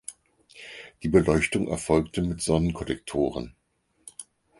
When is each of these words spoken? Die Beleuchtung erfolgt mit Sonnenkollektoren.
Die 1.03 1.09
Beleuchtung 1.09 1.67
erfolgt 1.67 2.17
mit 2.17 2.41
Sonnenkollektoren. 2.41 3.53